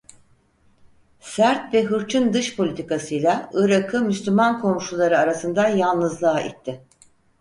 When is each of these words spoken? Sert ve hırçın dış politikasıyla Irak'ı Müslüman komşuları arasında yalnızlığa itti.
Sert 1.19 1.73
ve 1.73 1.83
hırçın 1.83 2.33
dış 2.33 2.55
politikasıyla 2.55 3.49
Irak'ı 3.53 4.01
Müslüman 4.01 4.61
komşuları 4.61 5.17
arasında 5.19 5.67
yalnızlığa 5.67 6.41
itti. 6.41 6.81